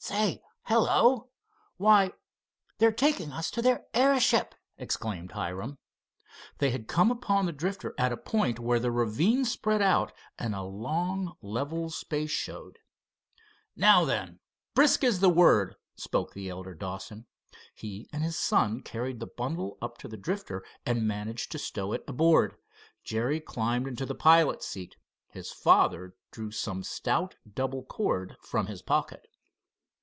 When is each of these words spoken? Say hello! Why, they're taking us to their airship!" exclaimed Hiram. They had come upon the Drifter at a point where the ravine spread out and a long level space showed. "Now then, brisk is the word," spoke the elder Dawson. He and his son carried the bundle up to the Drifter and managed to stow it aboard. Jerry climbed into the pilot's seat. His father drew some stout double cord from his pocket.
Say 0.00 0.40
hello! 0.62 1.28
Why, 1.76 2.12
they're 2.78 2.92
taking 2.92 3.32
us 3.32 3.50
to 3.50 3.60
their 3.60 3.84
airship!" 3.92 4.54
exclaimed 4.78 5.32
Hiram. 5.32 5.76
They 6.58 6.70
had 6.70 6.86
come 6.88 7.10
upon 7.10 7.44
the 7.44 7.52
Drifter 7.52 7.94
at 7.98 8.12
a 8.12 8.16
point 8.16 8.60
where 8.60 8.78
the 8.78 8.92
ravine 8.92 9.44
spread 9.44 9.82
out 9.82 10.12
and 10.38 10.54
a 10.54 10.62
long 10.62 11.36
level 11.42 11.90
space 11.90 12.30
showed. 12.30 12.78
"Now 13.76 14.04
then, 14.06 14.38
brisk 14.72 15.02
is 15.02 15.18
the 15.20 15.28
word," 15.28 15.74
spoke 15.96 16.32
the 16.32 16.48
elder 16.48 16.74
Dawson. 16.74 17.26
He 17.74 18.08
and 18.12 18.22
his 18.22 18.38
son 18.38 18.80
carried 18.82 19.18
the 19.18 19.26
bundle 19.26 19.76
up 19.82 19.98
to 19.98 20.08
the 20.08 20.16
Drifter 20.16 20.64
and 20.86 21.08
managed 21.08 21.50
to 21.52 21.58
stow 21.58 21.92
it 21.92 22.04
aboard. 22.08 22.56
Jerry 23.02 23.40
climbed 23.40 23.88
into 23.88 24.06
the 24.06 24.14
pilot's 24.14 24.66
seat. 24.66 24.96
His 25.26 25.50
father 25.52 26.14
drew 26.30 26.52
some 26.52 26.82
stout 26.84 27.34
double 27.52 27.82
cord 27.82 28.36
from 28.40 28.66
his 28.68 28.80
pocket. 28.80 29.26